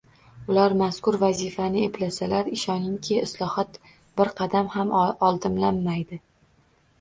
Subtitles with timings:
[0.51, 3.77] Ular mazkur «vazifa»ni eplasalar, ishoningki, islohot
[4.23, 6.21] bir qadam ham odimlamaydi!